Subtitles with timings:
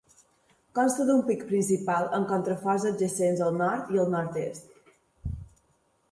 [0.77, 4.89] Consta d'un pic principal amb contraforts adjacents al nord i al nord-est.